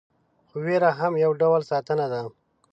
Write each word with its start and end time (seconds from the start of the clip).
خو 0.47 0.55
ویره 0.65 0.91
هم 0.99 1.13
یو 1.23 1.31
ډول 1.41 1.61
ساتنه 1.71 2.05
ده. 2.13 2.21